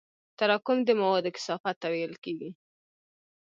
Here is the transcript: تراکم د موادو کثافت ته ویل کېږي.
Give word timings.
تراکم 0.39 0.77
د 0.83 0.89
موادو 1.01 1.29
کثافت 1.35 1.75
ته 1.81 1.87
ویل 1.93 2.13
کېږي. 2.23 2.49